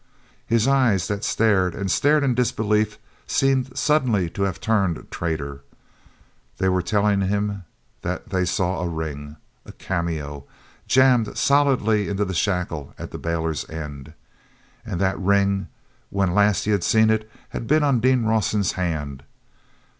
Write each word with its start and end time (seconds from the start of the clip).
His 0.47 0.67
eyes 0.67 1.07
that 1.09 1.23
stared 1.23 1.75
and 1.75 1.91
stared 1.91 2.23
in 2.23 2.33
disbelief 2.33 2.97
seemed 3.27 3.77
suddenly 3.77 4.31
to 4.31 4.41
have 4.41 4.59
turned 4.59 5.11
traitor. 5.11 5.61
They 6.57 6.69
were 6.69 6.81
telling 6.81 7.21
him 7.21 7.65
that 8.01 8.29
they 8.31 8.45
saw 8.45 8.79
a 8.81 8.89
ring—a 8.89 9.71
cameo—jammed 9.73 11.37
solidly 11.37 12.09
into 12.09 12.25
the 12.25 12.33
shackle 12.33 12.95
at 12.97 13.11
the 13.11 13.19
bailer's 13.19 13.69
end. 13.69 14.15
And 14.83 14.99
that 14.99 15.19
ring, 15.19 15.67
when 16.09 16.33
last 16.33 16.63
he 16.63 16.71
had 16.71 16.83
seen 16.83 17.11
it, 17.11 17.29
had 17.49 17.67
been 17.67 17.83
on 17.83 17.99
Dean 17.99 18.25
Rawson's 18.25 18.71
hand! 18.71 19.21